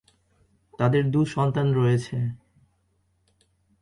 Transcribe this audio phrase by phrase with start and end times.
[0.79, 2.17] তাদের দু’সন্তান রয়েছে।